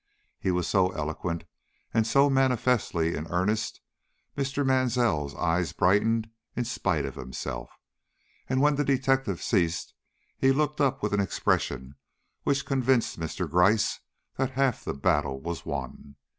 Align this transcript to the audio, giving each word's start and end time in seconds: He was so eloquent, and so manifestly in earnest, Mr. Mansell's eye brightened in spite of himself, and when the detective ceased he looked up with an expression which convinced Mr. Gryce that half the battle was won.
He 0.39 0.49
was 0.49 0.67
so 0.67 0.89
eloquent, 0.93 1.43
and 1.93 2.07
so 2.07 2.27
manifestly 2.27 3.13
in 3.13 3.27
earnest, 3.29 3.81
Mr. 4.35 4.65
Mansell's 4.65 5.35
eye 5.35 5.63
brightened 5.77 6.27
in 6.55 6.65
spite 6.65 7.05
of 7.05 7.13
himself, 7.13 7.69
and 8.49 8.61
when 8.61 8.77
the 8.77 8.83
detective 8.83 9.43
ceased 9.43 9.93
he 10.39 10.51
looked 10.51 10.81
up 10.81 11.03
with 11.03 11.13
an 11.13 11.19
expression 11.21 11.93
which 12.41 12.65
convinced 12.65 13.19
Mr. 13.19 13.47
Gryce 13.47 13.99
that 14.37 14.49
half 14.53 14.83
the 14.83 14.95
battle 14.95 15.39
was 15.39 15.67
won. 15.67 16.15